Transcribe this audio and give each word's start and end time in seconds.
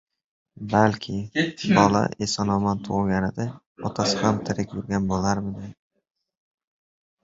Balki, 0.69 1.13
bola 1.75 2.01
eson-omon 2.27 2.83
tug`ilganida 2.89 3.49
otasi 3.93 4.21
ham 4.25 4.43
tirik 4.51 4.77
yurgan 4.81 5.11
bo`larmidi 5.17 5.75